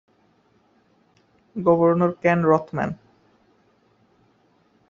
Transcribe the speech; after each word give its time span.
Governor 1.61 2.13
Ken 2.13 2.41
Rothman. 2.43 2.97